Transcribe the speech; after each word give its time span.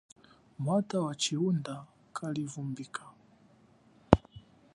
Mwata 0.61 0.97
wachihunda 1.05 1.73
kalivumbika. 2.15 3.03